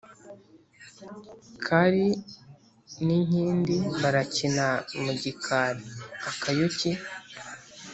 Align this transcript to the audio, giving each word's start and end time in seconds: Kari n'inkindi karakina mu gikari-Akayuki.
Kari 1.65 2.07
n'inkindi 3.05 3.75
karakina 3.99 4.67
mu 5.03 5.11
gikari-Akayuki. 5.21 6.91